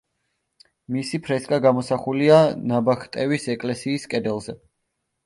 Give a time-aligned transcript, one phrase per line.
[0.93, 2.39] მისი ფრესკა გამოსახულია
[2.71, 4.57] ნაბახტევის ეკლესიის კედელზე.